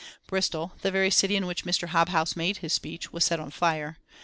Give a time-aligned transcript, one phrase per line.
[0.25, 1.89] Bristol, the very city in which Mr.
[1.89, 3.99] Hobhouse made his speech, was set on fire.